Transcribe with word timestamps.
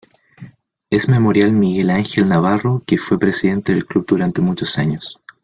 Es 0.89 1.07
memorial 1.07 1.51
Miguel 1.51 1.91
Angel 1.91 2.27
Navarro, 2.27 2.83
que 2.87 2.97
fue 2.97 3.19
presidente 3.19 3.71
del 3.71 3.85
club 3.85 4.03
durante 4.07 4.41
muchos 4.41 4.79
años. 4.79 5.19